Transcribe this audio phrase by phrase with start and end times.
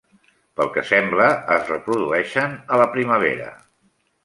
[0.59, 1.27] Pel que sembla,
[1.57, 3.55] es reprodueixen a la primavera.